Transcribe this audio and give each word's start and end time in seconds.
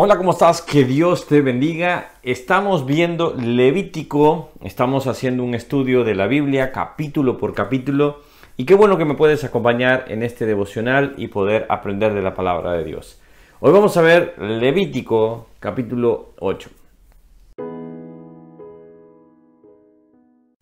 Hola, 0.00 0.16
¿cómo 0.16 0.30
estás? 0.30 0.62
Que 0.62 0.84
Dios 0.84 1.26
te 1.26 1.40
bendiga. 1.40 2.12
Estamos 2.22 2.86
viendo 2.86 3.34
Levítico, 3.34 4.52
estamos 4.62 5.08
haciendo 5.08 5.42
un 5.42 5.56
estudio 5.56 6.04
de 6.04 6.14
la 6.14 6.28
Biblia 6.28 6.70
capítulo 6.70 7.36
por 7.36 7.52
capítulo 7.52 8.20
y 8.56 8.64
qué 8.64 8.76
bueno 8.76 8.96
que 8.96 9.04
me 9.04 9.14
puedes 9.14 9.42
acompañar 9.42 10.04
en 10.06 10.22
este 10.22 10.46
devocional 10.46 11.14
y 11.16 11.26
poder 11.26 11.66
aprender 11.68 12.14
de 12.14 12.22
la 12.22 12.36
palabra 12.36 12.74
de 12.74 12.84
Dios. 12.84 13.20
Hoy 13.58 13.72
vamos 13.72 13.96
a 13.96 14.02
ver 14.02 14.36
Levítico 14.38 15.48
capítulo 15.58 16.28
8. 16.38 16.70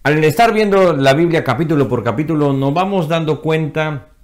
Al 0.04 0.24
estar 0.24 0.54
viendo 0.54 0.94
la 0.94 1.12
Biblia 1.12 1.44
capítulo 1.44 1.86
por 1.86 2.02
capítulo 2.02 2.54
nos 2.54 2.72
vamos 2.72 3.06
dando 3.06 3.42
cuenta 3.42 4.15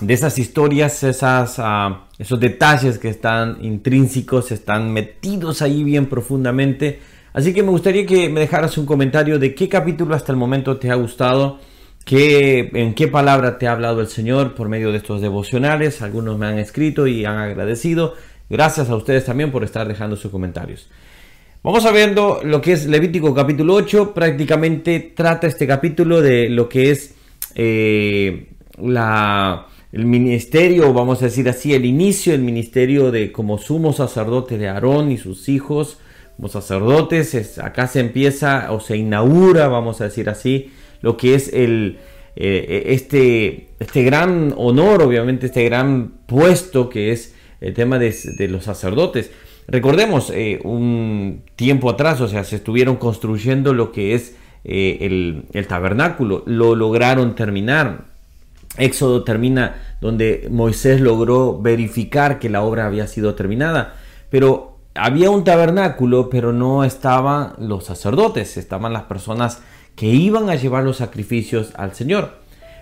de 0.00 0.14
esas 0.14 0.38
historias, 0.38 1.02
esas, 1.02 1.56
ah, 1.58 2.08
esos 2.18 2.38
detalles 2.38 2.98
que 2.98 3.08
están 3.08 3.58
intrínsecos, 3.64 4.52
están 4.52 4.92
metidos 4.92 5.62
ahí 5.62 5.82
bien 5.82 6.06
profundamente. 6.06 7.00
Así 7.32 7.52
que 7.52 7.62
me 7.62 7.70
gustaría 7.70 8.06
que 8.06 8.28
me 8.28 8.40
dejaras 8.40 8.78
un 8.78 8.86
comentario 8.86 9.38
de 9.38 9.54
qué 9.54 9.68
capítulo 9.68 10.14
hasta 10.14 10.32
el 10.32 10.38
momento 10.38 10.76
te 10.76 10.90
ha 10.90 10.94
gustado, 10.94 11.58
qué, 12.04 12.70
en 12.72 12.94
qué 12.94 13.08
palabra 13.08 13.58
te 13.58 13.66
ha 13.66 13.72
hablado 13.72 14.00
el 14.00 14.08
Señor 14.08 14.54
por 14.54 14.68
medio 14.68 14.92
de 14.92 14.98
estos 14.98 15.20
devocionales. 15.20 16.00
Algunos 16.00 16.38
me 16.38 16.46
han 16.46 16.58
escrito 16.58 17.06
y 17.06 17.24
han 17.24 17.38
agradecido. 17.38 18.14
Gracias 18.48 18.88
a 18.88 18.96
ustedes 18.96 19.24
también 19.24 19.50
por 19.50 19.64
estar 19.64 19.86
dejando 19.86 20.16
sus 20.16 20.30
comentarios. 20.30 20.88
Vamos 21.62 21.84
a 21.84 21.90
viendo 21.90 22.40
lo 22.44 22.60
que 22.60 22.72
es 22.72 22.86
Levítico 22.86 23.34
capítulo 23.34 23.74
8. 23.74 24.14
Prácticamente 24.14 25.12
trata 25.14 25.48
este 25.48 25.66
capítulo 25.66 26.22
de 26.22 26.48
lo 26.48 26.68
que 26.68 26.92
es 26.92 27.14
eh, 27.54 28.52
la 28.80 29.66
el 29.92 30.04
ministerio, 30.04 30.92
vamos 30.92 31.22
a 31.22 31.26
decir 31.26 31.48
así, 31.48 31.74
el 31.74 31.84
inicio 31.84 32.32
del 32.32 32.42
ministerio 32.42 33.10
de 33.10 33.32
como 33.32 33.58
sumo 33.58 33.92
sacerdote 33.92 34.58
de 34.58 34.68
Aarón 34.68 35.10
y 35.10 35.16
sus 35.16 35.48
hijos 35.48 35.98
como 36.36 36.48
sacerdotes. 36.48 37.58
acá 37.58 37.86
se 37.86 38.00
empieza 38.00 38.70
o 38.72 38.80
se 38.80 38.96
inaugura, 38.96 39.68
vamos 39.68 40.00
a 40.00 40.04
decir 40.04 40.28
así, 40.28 40.70
lo 41.00 41.16
que 41.16 41.34
es 41.34 41.52
el, 41.52 41.98
eh, 42.36 42.84
este, 42.88 43.70
este 43.80 44.02
gran 44.04 44.54
honor, 44.56 45.02
obviamente, 45.02 45.46
este 45.46 45.64
gran 45.64 46.12
puesto 46.26 46.90
que 46.90 47.12
es 47.12 47.34
el 47.60 47.74
tema 47.74 47.98
de, 47.98 48.14
los 48.48 48.64
sacerdotes. 48.64 49.32
Recordemos, 49.66 50.30
eh, 50.30 50.60
un 50.64 51.42
tiempo 51.56 51.90
atrás, 51.90 52.20
o 52.20 52.28
sea, 52.28 52.44
se 52.44 52.56
estuvieron 52.56 52.96
construyendo 52.96 53.74
lo 53.74 53.90
que 53.90 54.14
es 54.14 54.36
eh, 54.64 54.98
el, 55.00 55.44
el 55.52 55.66
tabernáculo, 55.66 56.42
lo 56.46 56.74
lograron 56.74 57.34
terminar 57.34 58.17
Éxodo 58.78 59.24
termina 59.24 59.96
donde 60.00 60.48
Moisés 60.50 61.00
logró 61.00 61.60
verificar 61.60 62.38
que 62.38 62.48
la 62.48 62.62
obra 62.62 62.86
había 62.86 63.06
sido 63.06 63.34
terminada, 63.34 63.94
pero 64.30 64.78
había 64.94 65.30
un 65.30 65.44
tabernáculo, 65.44 66.28
pero 66.28 66.52
no 66.52 66.84
estaban 66.84 67.54
los 67.58 67.84
sacerdotes, 67.84 68.56
estaban 68.56 68.92
las 68.92 69.04
personas 69.04 69.60
que 69.94 70.06
iban 70.06 70.48
a 70.48 70.54
llevar 70.54 70.84
los 70.84 70.98
sacrificios 70.98 71.72
al 71.76 71.94
Señor. 71.94 72.38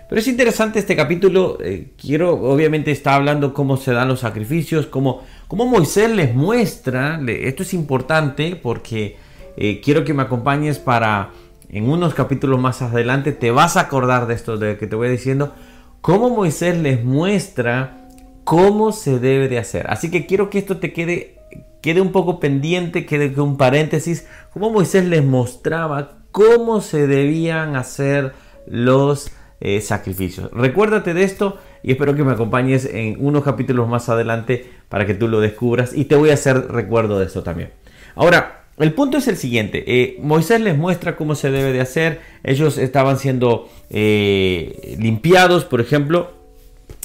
Pero 0.09 0.21
es 0.21 0.27
interesante 0.27 0.79
este 0.79 0.95
capítulo, 0.95 1.57
eh, 1.61 1.89
quiero, 1.99 2.33
obviamente 2.33 2.91
está 2.91 3.15
hablando 3.15 3.53
cómo 3.53 3.75
se 3.75 3.91
dan 3.91 4.07
los 4.07 4.21
sacrificios, 4.21 4.85
cómo, 4.85 5.23
Moisés 5.49 6.09
les 6.11 6.33
muestra, 6.33 7.19
esto 7.27 7.63
es 7.63 7.73
importante 7.73 8.55
porque 8.55 9.17
eh, 9.57 9.81
quiero 9.83 10.05
que 10.05 10.13
me 10.13 10.23
acompañes 10.23 10.79
para 10.79 11.31
en 11.69 11.89
unos 11.89 12.13
capítulos 12.13 12.59
más 12.59 12.81
adelante, 12.81 13.33
te 13.33 13.51
vas 13.51 13.75
a 13.75 13.81
acordar 13.81 14.27
de 14.27 14.35
esto 14.35 14.57
de 14.57 14.77
que 14.77 14.87
te 14.87 14.95
voy 14.95 15.09
diciendo, 15.09 15.53
cómo 16.01 16.29
Moisés 16.29 16.77
les 16.77 17.03
muestra 17.03 18.09
cómo 18.43 18.91
se 18.91 19.19
debe 19.19 19.49
de 19.49 19.59
hacer. 19.59 19.87
Así 19.89 20.09
que 20.09 20.25
quiero 20.25 20.49
que 20.49 20.59
esto 20.59 20.77
te 20.77 20.93
quede, 20.93 21.39
quede 21.81 22.01
un 22.01 22.11
poco 22.11 22.39
pendiente, 22.39 23.05
quede 23.05 23.39
un 23.41 23.57
paréntesis, 23.57 24.27
cómo 24.53 24.69
Moisés 24.69 25.05
les 25.05 25.23
mostraba 25.23 26.19
cómo 26.31 26.81
se 26.81 27.07
debían 27.07 27.75
hacer 27.75 28.33
los 28.67 29.31
eh, 29.59 29.81
sacrificios. 29.81 30.51
Recuérdate 30.51 31.13
de 31.13 31.23
esto 31.23 31.57
y 31.81 31.91
espero 31.91 32.15
que 32.15 32.23
me 32.23 32.33
acompañes 32.33 32.85
en 32.85 33.17
unos 33.19 33.43
capítulos 33.43 33.89
más 33.89 34.07
adelante 34.07 34.71
para 34.87 35.05
que 35.05 35.13
tú 35.13 35.27
lo 35.27 35.39
descubras 35.39 35.93
y 35.93 36.05
te 36.05 36.15
voy 36.15 36.29
a 36.29 36.35
hacer 36.35 36.71
recuerdo 36.71 37.19
de 37.19 37.25
eso 37.25 37.43
también. 37.43 37.71
Ahora, 38.15 38.66
el 38.77 38.93
punto 38.93 39.17
es 39.17 39.27
el 39.27 39.37
siguiente, 39.37 39.83
eh, 39.87 40.17
Moisés 40.21 40.61
les 40.61 40.77
muestra 40.77 41.15
cómo 41.15 41.35
se 41.35 41.49
debe 41.49 41.73
de 41.73 41.81
hacer, 41.81 42.21
ellos 42.43 42.77
estaban 42.77 43.17
siendo 43.17 43.69
eh, 43.89 44.95
limpiados, 44.99 45.65
por 45.65 45.81
ejemplo, 45.81 46.31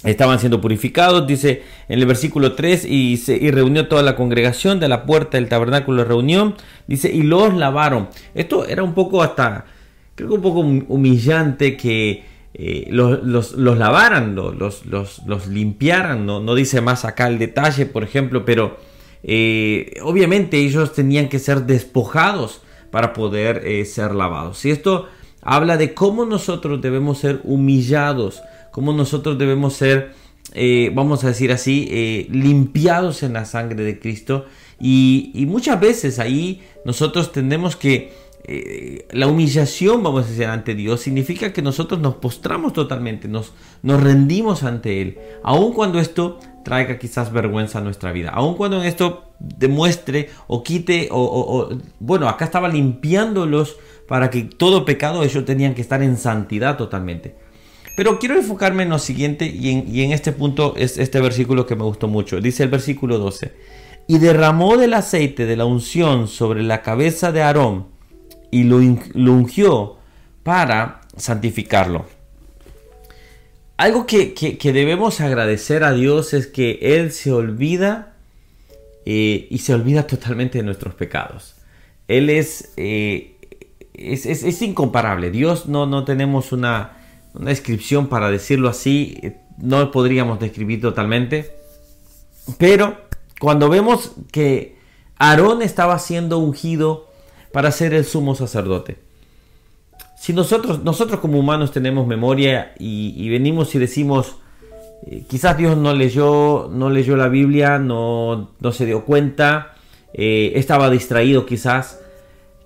estaban 0.04 0.38
siendo 0.38 0.60
purificados, 0.60 1.26
dice 1.26 1.62
en 1.88 1.98
el 1.98 2.06
versículo 2.06 2.54
3, 2.54 2.84
y, 2.84 3.20
y 3.26 3.50
reunió 3.50 3.88
toda 3.88 4.02
la 4.02 4.16
congregación 4.16 4.80
de 4.80 4.88
la 4.88 5.04
puerta 5.04 5.38
del 5.38 5.48
tabernáculo 5.48 6.02
de 6.02 6.08
reunión, 6.08 6.56
dice, 6.86 7.10
y 7.10 7.22
los 7.22 7.54
lavaron. 7.54 8.08
Esto 8.34 8.66
era 8.66 8.82
un 8.82 8.94
poco 8.94 9.22
hasta, 9.22 9.64
creo 10.14 10.28
que 10.28 10.34
un 10.34 10.42
poco 10.42 10.60
humillante 10.60 11.76
que 11.76 12.24
eh, 12.54 12.86
los, 12.90 13.22
los, 13.22 13.78
lavaran, 13.78 14.34
los, 14.34 14.84
los, 14.84 15.22
los 15.26 15.46
limpiaran, 15.46 16.26
no, 16.26 16.40
no 16.40 16.54
dice 16.54 16.80
más 16.80 17.04
acá 17.04 17.28
el 17.28 17.38
detalle, 17.38 17.86
por 17.86 18.04
ejemplo, 18.04 18.44
pero 18.44 18.76
eh, 19.22 19.94
obviamente 20.02 20.58
ellos 20.58 20.92
tenían 20.92 21.28
que 21.28 21.38
ser 21.38 21.64
despojados 21.64 22.62
para 22.90 23.12
poder 23.12 23.66
eh, 23.66 23.84
ser 23.84 24.14
lavados. 24.14 24.64
Y 24.64 24.70
esto 24.70 25.06
habla 25.40 25.76
de 25.76 25.94
cómo 25.94 26.24
nosotros 26.24 26.80
debemos 26.80 27.18
ser 27.18 27.40
humillados, 27.44 28.42
cómo 28.70 28.92
nosotros 28.92 29.38
debemos 29.38 29.74
ser, 29.74 30.12
eh, 30.54 30.90
vamos 30.94 31.24
a 31.24 31.28
decir 31.28 31.52
así, 31.52 32.28
limpiados 32.30 33.22
en 33.22 33.34
la 33.34 33.44
sangre 33.44 33.84
de 33.84 33.98
Cristo. 33.98 34.46
Y, 34.80 35.46
muchas 35.48 35.80
veces 35.80 36.18
ahí 36.18 36.62
nosotros 36.84 37.32
tenemos 37.32 37.76
que 37.76 38.20
la 39.12 39.28
humillación, 39.28 40.02
vamos 40.02 40.26
a 40.26 40.28
decir, 40.28 40.46
ante 40.46 40.74
Dios 40.74 41.00
significa 41.00 41.52
que 41.52 41.62
nosotros 41.62 42.00
nos 42.00 42.16
postramos 42.16 42.72
totalmente, 42.72 43.28
nos, 43.28 43.52
nos 43.82 44.02
rendimos 44.02 44.64
ante 44.64 45.00
Él, 45.00 45.18
aun 45.44 45.72
cuando 45.72 46.00
esto 46.00 46.40
traiga 46.64 46.98
quizás 46.98 47.32
vergüenza 47.32 47.78
a 47.78 47.82
nuestra 47.82 48.12
vida, 48.12 48.30
aun 48.30 48.54
cuando 48.56 48.82
esto 48.82 49.34
demuestre 49.38 50.30
o 50.46 50.62
quite, 50.62 51.08
o, 51.10 51.68
bueno, 51.98 52.28
acá 52.28 52.44
estaba 52.44 52.68
limpiándolos 52.68 53.76
para 54.08 54.30
que 54.30 54.42
todo 54.42 54.84
pecado 54.84 55.22
ellos 55.22 55.44
tenían 55.44 55.74
que 55.74 55.82
estar 55.82 56.02
en 56.02 56.16
santidad 56.16 56.76
totalmente. 56.76 57.36
Pero 57.96 58.18
quiero 58.18 58.36
enfocarme 58.36 58.84
en 58.84 58.90
lo 58.90 58.98
siguiente 58.98 59.46
en, 59.46 59.84
y 59.86 60.02
en 60.02 60.12
este 60.12 60.32
punto 60.32 60.74
es 60.76 60.96
este 60.96 61.20
versículo 61.20 61.66
que 61.66 61.76
me 61.76 61.84
gustó 61.84 62.08
mucho. 62.08 62.40
Dice 62.40 62.62
el 62.62 62.70
versículo 62.70 63.18
12. 63.18 63.52
Y 64.08 64.18
derramó 64.18 64.76
del 64.76 64.94
aceite 64.94 65.46
de 65.46 65.56
la 65.56 65.66
unción 65.66 66.26
sobre 66.26 66.62
la 66.62 66.82
cabeza 66.82 67.32
de 67.32 67.42
Aarón 67.42 67.92
y 68.52 68.64
lo, 68.64 68.76
ungió 68.76 69.96
para 70.44 71.00
santificarlo. 71.16 72.04
Algo 73.82 74.06
que, 74.06 74.56
debemos 74.62 75.20
agradecer 75.20 75.82
a 75.82 75.92
Dios 75.92 76.34
es 76.34 76.46
que 76.46 76.78
Él 76.82 77.10
se 77.10 77.32
olvida 77.32 78.14
eh, 79.04 79.48
y 79.50 79.58
se 79.58 79.74
olvida 79.74 80.06
totalmente 80.06 80.58
de 80.58 80.62
nuestros 80.62 80.94
pecados. 80.94 81.56
Él 82.06 82.30
es, 82.30 82.72
eh, 82.76 83.38
es, 83.92 84.62
incomparable. 84.62 85.32
Dios 85.32 85.66
no, 85.66 85.86
no 85.86 86.04
tenemos 86.04 86.52
una, 86.52 86.92
una 87.34 87.50
descripción 87.50 88.06
para 88.06 88.30
decirlo 88.30 88.68
así. 88.68 89.20
No 89.58 89.90
podríamos 89.90 90.38
describir 90.38 90.80
totalmente. 90.80 91.50
Pero 92.58 92.98
cuando 93.40 93.68
vemos 93.68 94.12
que 94.30 94.76
Aarón 95.18 95.60
estaba 95.60 95.98
siendo 95.98 96.38
ungido 96.38 97.10
para 97.50 97.72
ser 97.72 97.94
el 97.94 98.04
sumo 98.04 98.36
sacerdote. 98.36 98.98
Si 100.22 100.32
nosotros, 100.32 100.84
nosotros 100.84 101.18
como 101.18 101.36
humanos 101.36 101.72
tenemos 101.72 102.06
memoria 102.06 102.74
y, 102.78 103.28
venimos 103.28 103.74
y 103.74 103.80
decimos, 103.80 104.36
eh, 105.04 105.24
quizás 105.28 105.58
Dios 105.58 105.76
no 105.76 105.92
leyó, 105.94 106.70
no 106.72 106.90
leyó 106.90 107.16
la 107.16 107.26
Biblia, 107.26 107.80
no, 107.80 108.52
no 108.60 108.70
se 108.70 108.86
dio 108.86 109.04
cuenta, 109.04 109.74
eh, 110.14 110.52
estaba 110.54 110.90
distraído 110.90 111.44
quizás, 111.44 112.00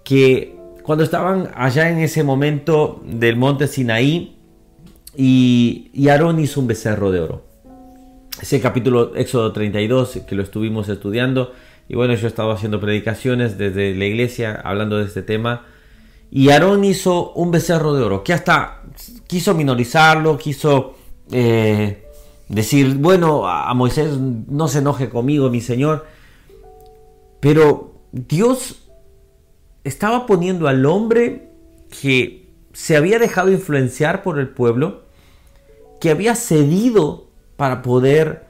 que 0.04 0.54
cuando 0.82 1.02
estaban 1.02 1.50
allá 1.54 1.88
en 1.88 1.96
ese 2.00 2.22
momento 2.22 3.02
del 3.06 3.36
monte 3.36 3.68
Sinaí 3.68 4.36
y, 5.16 5.90
y 5.94 6.08
Aarón 6.10 6.38
hizo 6.38 6.60
un 6.60 6.66
becerro 6.66 7.10
de 7.10 7.20
oro. 7.20 7.46
Ese 8.38 8.60
capítulo 8.60 9.16
Éxodo 9.16 9.52
32 9.52 10.24
que 10.28 10.34
lo 10.34 10.42
estuvimos 10.42 10.90
estudiando, 10.90 11.54
y 11.88 11.94
bueno, 11.94 12.12
yo 12.16 12.26
he 12.26 12.28
estado 12.28 12.50
haciendo 12.50 12.80
predicaciones 12.80 13.56
desde 13.56 13.94
la 13.94 14.04
iglesia 14.04 14.60
hablando 14.62 14.98
de 14.98 15.06
este 15.06 15.22
tema. 15.22 15.64
Y 16.30 16.50
Aarón 16.50 16.84
hizo 16.84 17.32
un 17.32 17.50
becerro 17.50 17.94
de 17.94 18.02
oro, 18.02 18.24
que 18.24 18.32
hasta 18.32 18.82
quiso 19.26 19.54
minorizarlo, 19.54 20.36
quiso 20.36 20.94
eh, 21.30 22.06
decir, 22.48 22.96
bueno, 22.96 23.48
a 23.48 23.72
Moisés 23.74 24.18
no 24.18 24.68
se 24.68 24.78
enoje 24.78 25.08
conmigo, 25.08 25.50
mi 25.50 25.60
Señor. 25.60 26.06
Pero 27.40 27.92
Dios 28.12 28.88
estaba 29.84 30.26
poniendo 30.26 30.68
al 30.68 30.84
hombre 30.84 31.50
que 32.00 32.50
se 32.72 32.96
había 32.96 33.18
dejado 33.18 33.50
influenciar 33.50 34.22
por 34.22 34.38
el 34.38 34.48
pueblo, 34.48 35.04
que 36.00 36.10
había 36.10 36.34
cedido 36.34 37.28
para 37.56 37.82
poder 37.82 38.46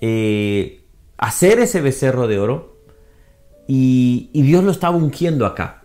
eh, 0.00 0.84
hacer 1.16 1.60
ese 1.60 1.80
becerro 1.80 2.28
de 2.28 2.38
oro 2.38 2.76
y, 3.66 4.30
y 4.32 4.42
Dios 4.42 4.64
lo 4.64 4.70
estaba 4.70 4.96
ungiendo 4.96 5.46
acá. 5.46 5.77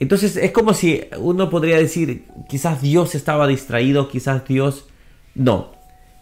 Entonces 0.00 0.36
es 0.36 0.50
como 0.50 0.72
si 0.72 1.02
uno 1.18 1.50
podría 1.50 1.76
decir, 1.76 2.24
quizás 2.48 2.80
Dios 2.80 3.14
estaba 3.14 3.46
distraído, 3.46 4.08
quizás 4.08 4.44
Dios... 4.48 4.86
No, 5.34 5.72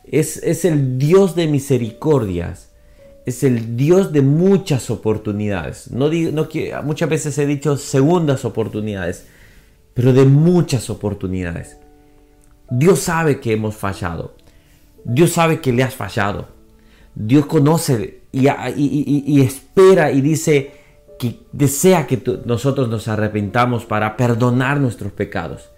es, 0.05 0.37
es 0.43 0.65
el 0.65 0.99
Dios 0.99 1.37
de 1.37 1.47
misericordias, 1.47 2.73
es 3.25 3.45
el 3.45 3.77
Dios 3.77 4.13
de 4.13 4.23
muchas 4.23 4.91
oportunidades. 4.91 5.93
No, 5.93 6.11
no, 6.11 6.49
muchas 6.83 7.09
veces 7.09 7.39
he 7.39 7.47
dicho 7.47 7.77
segundas 7.77 8.45
oportunidades, 8.45 9.27
pero 9.95 10.13
de 10.13 10.25
muchas 10.25 10.91
oportunidades. 10.91 11.79
Dios 12.71 12.99
sabe 12.99 13.39
que 13.39 13.53
hemos 13.53 13.77
fallado. 13.77 14.35
Dios 15.05 15.31
sabe 15.31 15.61
que 15.61 15.73
le 15.73 15.85
has 15.85 15.95
fallado. 15.95 16.49
Dios 17.15 17.47
conoce 17.47 18.23
y, 18.33 18.49
y 18.49 19.41
espera 19.41 20.11
y 20.11 20.21
dice, 20.21 20.78
que 21.19 21.41
desea 21.53 22.07
que 22.07 22.23
nosotros 22.45 22.89
nos 22.89 23.09
arrepentamos 23.09 23.85
para 23.85 24.17
perdonar 24.17 24.81
nuestros 24.81 25.13
pecados. 25.13 25.71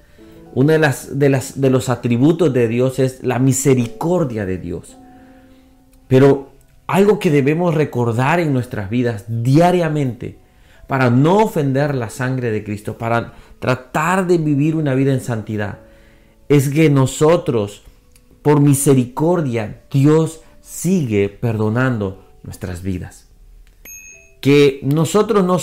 Uno 0.54 0.72
de, 0.72 0.78
las, 0.78 1.18
de, 1.18 1.30
las, 1.30 1.60
de 1.60 1.70
los 1.70 1.88
atributos 1.88 2.52
de 2.52 2.68
Dios 2.68 2.98
es 2.98 3.22
la 3.22 3.38
misericordia 3.38 4.44
de 4.44 4.58
Dios. 4.58 4.96
Pero 6.08 6.50
algo 6.86 7.18
que 7.18 7.30
debemos 7.30 7.74
recordar 7.74 8.40
en 8.40 8.52
nuestras 8.52 8.90
vidas 8.90 9.24
diariamente 9.28 10.38
para 10.86 11.08
no 11.08 11.38
ofender 11.38 11.94
la 11.94 12.10
sangre 12.10 12.50
de 12.50 12.64
Cristo, 12.64 12.98
para 12.98 13.34
tratar 13.60 14.26
de 14.26 14.38
vivir 14.38 14.74
una 14.74 14.94
vida 14.94 15.12
en 15.12 15.20
santidad, 15.20 15.78
es 16.48 16.68
que 16.68 16.90
nosotros, 16.90 17.84
por 18.42 18.60
misericordia, 18.60 19.82
Dios 19.90 20.40
sigue 20.60 21.28
perdonando 21.28 22.24
nuestras 22.42 22.82
vidas 22.82 23.29
que 24.40 24.80
nosotros 24.82 25.44
no, 25.44 25.58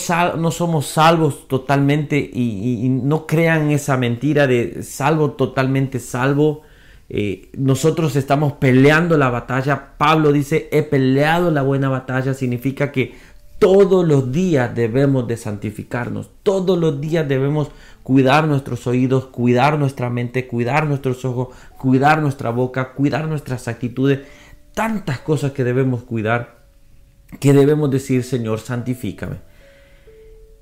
somos 0.51 0.85
salvos 0.85 1.47
totalmente 1.47 2.17
y, 2.17 2.87
no 2.89 3.25
crean 3.25 3.71
esa 3.71 3.97
mentira 3.97 4.45
de 4.45 4.83
salvo 4.83 5.31
totalmente 5.31 5.99
salvo. 5.99 6.61
Eh, 7.09 7.49
nosotros 7.57 8.15
estamos 8.15 8.53
peleando 8.53 9.17
la 9.17 9.29
batalla. 9.29 9.93
Pablo 9.97 10.31
dice, 10.31 10.69
he 10.71 10.83
peleado 10.83 11.49
la 11.49 11.63
buena 11.63 11.89
batalla. 11.89 12.35
Significa 12.35 12.91
que 12.91 13.15
todos 13.57 14.07
los 14.07 14.31
días 14.31 14.75
debemos 14.75 15.27
de 15.27 15.37
santificarnos. 15.37 16.29
Todos 16.43 16.77
los 16.77 17.01
días 17.01 17.27
debemos 17.27 17.71
cuidar 18.03 18.47
nuestros 18.47 18.85
oídos, 18.85 19.25
cuidar 19.25 19.79
nuestra 19.79 20.11
mente, 20.11 20.47
cuidar 20.47 20.85
nuestros 20.85 21.25
ojos, 21.25 21.55
cuidar 21.79 22.21
nuestra 22.21 22.51
boca, 22.51 22.93
cuidar 22.93 23.27
nuestras 23.27 23.67
actitudes. 23.67 24.19
Tantas 24.75 25.17
cosas 25.19 25.53
que 25.53 25.63
debemos 25.63 26.03
cuidar 26.03 26.56
que 27.39 27.53
debemos 27.53 27.91
decir, 27.91 28.23
Señor, 28.23 28.59
santifícame. 28.59 29.37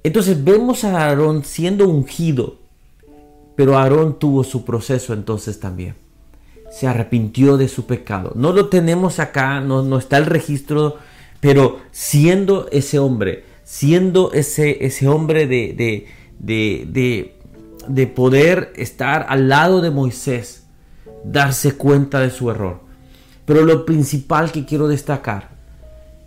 Entonces 0.04 0.44
vemos 0.44 0.84
a 0.84 1.06
Aarón 1.06 1.44
siendo 1.44 1.88
ungido, 1.88 2.60
pero 3.56 3.78
Aarón 3.78 4.20
tuvo 4.20 4.44
su 4.44 4.66
proceso 4.66 5.14
entonces 5.14 5.60
también. 5.60 5.96
Se 6.70 6.88
arrepintió 6.88 7.58
de 7.58 7.68
su 7.68 7.86
pecado. 7.86 8.34
No 8.36 8.52
lo 8.52 8.70
tenemos 8.70 9.20
acá, 9.20 9.62
no, 9.62 9.82
no 9.82 9.98
está 9.98 10.18
el 10.18 10.26
registro, 10.26 10.98
pero 11.40 11.80
siendo 11.92 12.68
ese 12.72 13.00
hombre, 13.00 13.46
siendo 13.64 14.32
ese, 14.34 14.86
ese 14.86 15.08
hombre 15.08 15.48
de, 15.48 15.74
de, 15.74 16.86
de, 16.88 17.36
de 17.88 18.08
poder 18.08 18.74
estar 18.76 19.26
al 19.30 19.48
lado 19.48 19.82
de 19.82 19.92
Moisés, 19.92 20.66
darse 21.24 21.74
cuenta 21.74 22.20
de 22.20 22.30
su 22.30 22.52
error. 22.52 22.82
Pero 23.46 23.64
lo 23.64 23.86
principal 23.86 24.52
que 24.52 24.66
quiero 24.66 24.88
destacar 24.88 25.55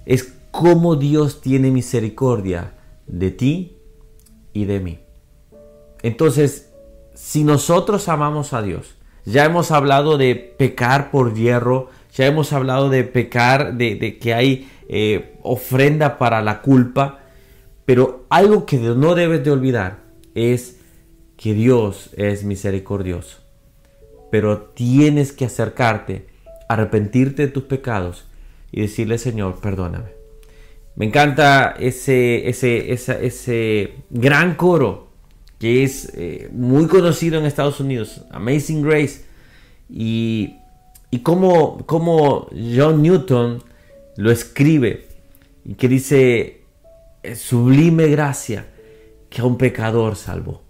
es 0.08 0.32
cómo 0.50 0.96
Dios 0.96 1.42
tiene 1.42 1.70
misericordia 1.70 2.72
de 3.06 3.30
ti 3.30 3.76
y 4.54 4.64
de 4.64 4.80
mí. 4.80 5.00
Entonces, 6.02 6.72
si 7.14 7.44
nosotros 7.44 8.08
amamos 8.08 8.54
a 8.54 8.62
Dios, 8.62 8.94
ya 9.26 9.44
hemos 9.44 9.70
hablado 9.70 10.16
de 10.16 10.34
pecar 10.34 11.10
por 11.10 11.34
hierro, 11.34 11.90
ya 12.14 12.26
hemos 12.26 12.54
hablado 12.54 12.88
de 12.88 13.04
pecar, 13.04 13.74
de, 13.74 14.18
que 14.18 14.32
hay 14.32 14.70
eh, 14.88 15.36
ofrenda 15.42 16.16
para 16.16 16.40
la 16.40 16.62
culpa, 16.62 17.20
pero 17.84 18.24
algo 18.30 18.64
que 18.64 18.78
no 18.78 19.14
debes 19.14 19.44
de 19.44 19.50
olvidar 19.50 19.98
es 20.34 20.78
que 21.36 21.52
Dios 21.52 22.10
es 22.16 22.44
misericordioso. 22.44 23.40
Pero 24.30 24.58
tienes 24.74 25.32
que 25.32 25.44
acercarte, 25.44 26.26
arrepentirte 26.66 27.42
de 27.42 27.52
tus 27.52 27.64
pecados 27.64 28.27
y 28.70 28.82
decirle, 28.82 29.18
Señor, 29.18 29.60
perdóname. 29.60 30.18
Me 30.96 31.06
encanta 31.06 31.76
ese, 31.78 32.48
ese, 32.48 32.92
ese 32.92 33.94
gran 34.10 34.56
coro 34.56 35.08
que 35.58 35.84
es 35.84 36.12
eh, 36.14 36.48
muy 36.52 36.86
conocido 36.86 37.38
en 37.38 37.46
Estados 37.46 37.80
Unidos, 37.80 38.24
Amazing 38.30 38.82
Grace. 38.82 39.24
Y, 39.88 40.56
y 41.10 41.20
como, 41.20 41.86
como 41.86 42.48
John 42.50 43.02
Newton 43.02 43.62
lo 44.16 44.30
escribe 44.30 45.06
y 45.64 45.74
que 45.74 45.88
dice, 45.88 46.62
sublime 47.34 48.08
gracia 48.08 48.66
que 49.30 49.40
a 49.40 49.44
un 49.44 49.56
pecador 49.56 50.16
salvó, 50.16 50.62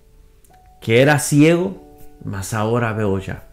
que 0.81 1.01
era 1.01 1.19
ciego, 1.19 1.83
mas 2.25 2.55
ahora 2.55 2.93
veo 2.93 3.19
ya. 3.19 3.49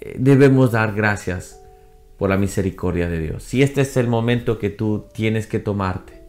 Eh, 0.00 0.16
debemos 0.18 0.72
dar 0.72 0.94
gracias 0.94 1.61
por 2.22 2.30
la 2.30 2.36
misericordia 2.36 3.08
de 3.08 3.18
Dios. 3.18 3.42
Si 3.42 3.64
este 3.64 3.80
es 3.80 3.96
el 3.96 4.06
momento 4.06 4.60
que 4.60 4.70
tú 4.70 5.06
tienes 5.12 5.48
que 5.48 5.58
tomarte, 5.58 6.22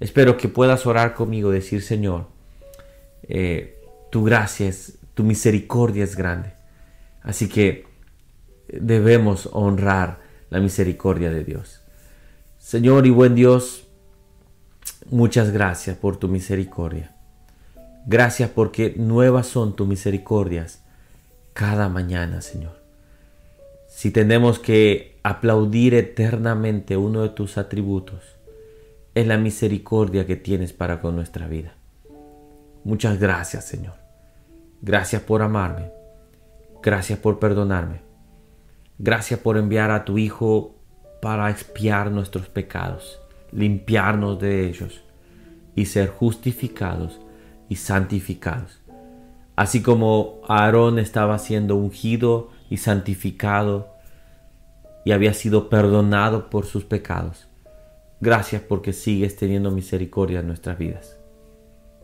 espero 0.00 0.38
que 0.38 0.48
puedas 0.48 0.86
orar 0.86 1.12
conmigo, 1.12 1.50
decir 1.50 1.82
Señor, 1.82 2.28
eh, 3.28 3.78
tu 4.10 4.24
gracia 4.24 4.66
es, 4.66 4.96
tu 5.12 5.24
misericordia 5.24 6.04
es 6.04 6.16
grande. 6.16 6.54
Así 7.20 7.50
que 7.50 7.84
debemos 8.68 9.50
honrar 9.52 10.20
la 10.48 10.58
misericordia 10.58 11.28
de 11.28 11.44
Dios. 11.44 11.82
Señor 12.56 13.06
y 13.06 13.10
buen 13.10 13.34
Dios, 13.34 13.86
muchas 15.10 15.50
gracias 15.50 15.98
por 15.98 16.16
tu 16.16 16.28
misericordia. 16.28 17.14
Gracias 18.06 18.48
porque 18.48 18.94
nuevas 18.96 19.48
son 19.48 19.76
tus 19.76 19.86
misericordias 19.86 20.82
cada 21.52 21.90
mañana, 21.90 22.40
Señor. 22.40 22.85
Si 23.96 24.10
tenemos 24.10 24.58
que 24.58 25.18
aplaudir 25.22 25.94
eternamente 25.94 26.98
uno 26.98 27.22
de 27.22 27.30
tus 27.30 27.56
atributos 27.56 28.36
es 29.14 29.26
la 29.26 29.38
misericordia 29.38 30.26
que 30.26 30.36
tienes 30.36 30.74
para 30.74 31.00
con 31.00 31.16
nuestra 31.16 31.48
vida. 31.48 31.72
Muchas 32.84 33.18
gracias, 33.18 33.64
Señor. 33.64 33.94
Gracias 34.82 35.22
por 35.22 35.40
amarme. 35.40 35.92
Gracias 36.82 37.18
por 37.18 37.38
perdonarme. 37.38 38.02
Gracias 38.98 39.40
por 39.40 39.56
enviar 39.56 39.90
a 39.90 40.04
tu 40.04 40.18
Hijo 40.18 40.74
para 41.22 41.48
expiar 41.48 42.10
nuestros 42.10 42.50
pecados, 42.50 43.18
limpiarnos 43.50 44.38
de 44.38 44.68
ellos 44.68 45.02
y 45.74 45.86
ser 45.86 46.10
justificados 46.10 47.18
y 47.70 47.76
santificados. 47.76 48.78
Así 49.56 49.80
como 49.80 50.42
Aarón 50.46 50.98
estaba 50.98 51.38
siendo 51.38 51.76
ungido 51.76 52.50
y 52.70 52.78
santificado 52.78 53.95
y 55.06 55.12
había 55.12 55.32
sido 55.34 55.68
perdonado 55.68 56.50
por 56.50 56.66
sus 56.66 56.82
pecados. 56.82 57.46
Gracias 58.20 58.60
porque 58.60 58.92
sigues 58.92 59.36
teniendo 59.36 59.70
misericordia 59.70 60.40
en 60.40 60.48
nuestras 60.48 60.78
vidas. 60.78 61.16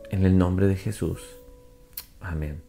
En 0.09 0.25
el 0.25 0.37
nombre 0.37 0.67
de 0.67 0.77
Jesús. 0.77 1.19
Amén. 2.21 2.61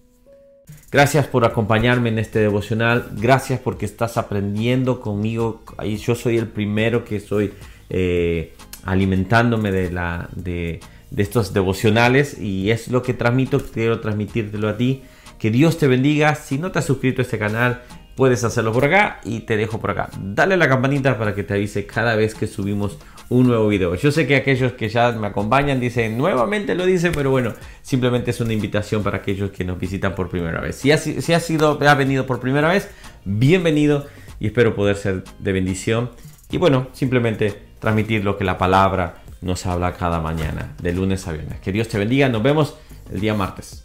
Gracias 0.91 1.29
por 1.29 1.45
acompañarme 1.45 2.09
en 2.09 2.19
este 2.19 2.41
devocional. 2.41 3.11
Gracias 3.13 3.61
porque 3.61 3.87
estás 3.87 4.17
aprendiendo 4.17 5.01
conmigo. 5.01 5.63
Yo 5.85 6.17
soy 6.17 6.37
el 6.37 6.49
primero 6.49 7.05
que 7.05 7.15
estoy 7.15 7.53
eh, 7.89 8.55
alimentándome 8.83 9.71
de, 9.71 9.93
la, 9.93 10.29
de, 10.35 10.81
de 11.13 11.23
estos 11.23 11.55
devocionales 11.55 12.41
y 12.41 12.73
es 12.73 12.89
lo 12.89 13.05
que 13.05 13.15
transmito. 13.15 13.61
Quiero 13.61 14.01
transmitírtelo 14.01 14.69
a 14.69 14.77
ti. 14.77 15.05
Que 15.39 15.53
Dios 15.53 15.79
te 15.79 15.87
bendiga. 15.87 16.35
Si 16.35 16.59
no 16.59 16.73
te 16.73 16.81
has 16.81 16.87
suscrito 16.87 17.21
a 17.21 17.25
este 17.25 17.39
canal, 17.39 17.83
puedes 18.17 18.45
hacerlo 18.45 18.73
por 18.73 18.85
acá 18.85 19.21
y 19.25 19.41
te 19.41 19.57
dejo 19.57 19.81
por 19.81 19.91
acá. 19.91 20.09
Dale 20.21 20.57
la 20.57 20.69
campanita 20.69 21.19
para 21.19 21.35
que 21.35 21.43
te 21.43 21.55
avise 21.55 21.87
cada 21.87 22.17
vez 22.17 22.35
que 22.35 22.47
subimos 22.47 22.99
un 23.29 23.49
nuevo 23.49 23.69
video. 23.69 23.95
Yo 23.95 24.13
sé 24.13 24.27
que 24.27 24.37
aquellos 24.37 24.73
que 24.73 24.89
ya 24.89 25.13
me 25.13 25.27
acompañan 25.27 25.81
dicen 25.81 26.17
nuevamente 26.17 26.75
lo 26.75 26.87
dice, 26.87 27.11
pero 27.11 27.31
bueno, 27.31 27.55
simplemente 27.83 28.31
es 28.31 28.41
una 28.41 28.53
invitación 28.53 29.03
para 29.03 29.19
aquellos 29.19 29.51
que 29.51 29.65
nos 29.65 29.79
visitan 29.79 30.15
por 30.15 30.29
primera 30.29 30.61
vez. 30.61 30.77
Si 30.77 30.93
has, 30.93 31.03
si 31.03 31.33
has 31.33 31.43
sido, 31.43 31.79
has 31.81 31.99
venido 31.99 32.27
por 32.27 32.41
primera 32.41 32.69
vez, 32.69 32.91
bienvenido 33.25 34.07
y 34.39 34.47
espero 34.47 34.75
poder 34.75 34.97
ser 34.97 35.25
de 35.39 35.53
bendición. 35.53 36.11
Y 36.51 36.59
bueno, 36.59 36.89
simplemente 36.93 37.63
transmitir 37.81 38.25
lo 38.25 38.37
que 38.37 38.45
la 38.45 38.59
palabra 38.59 39.23
nos 39.41 39.67
habla 39.67 39.93
cada 39.95 40.21
mañana, 40.21 40.75
de 40.81 40.93
lunes 40.93 41.27
a 41.29 41.33
viernes. 41.33 41.61
Que 41.61 41.73
Dios 41.73 41.89
te 41.89 41.99
bendiga, 41.99 42.29
nos 42.29 42.43
vemos 42.43 42.77
el 43.13 43.21
día 43.21 43.35
martes. 43.35 43.85